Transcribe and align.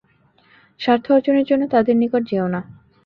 স্বার্থ 0.79 1.05
অর্জনের 1.11 1.45
জন্য 1.45 1.63
তাদের 1.67 1.95
নিকট 1.97 2.21
যেয়ো 2.29 2.47
না। 2.47 2.61